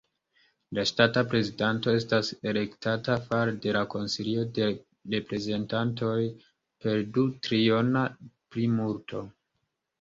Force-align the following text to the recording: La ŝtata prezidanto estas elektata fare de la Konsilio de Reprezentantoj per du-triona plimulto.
La 0.75 0.83
ŝtata 0.91 1.21
prezidanto 1.33 1.93
estas 1.97 2.31
elektata 2.53 3.19
fare 3.27 3.53
de 3.67 3.75
la 3.79 3.85
Konsilio 3.95 4.47
de 4.57 4.71
Reprezentantoj 5.17 6.17
per 6.49 7.07
du-triona 7.19 8.05
plimulto. 8.29 9.27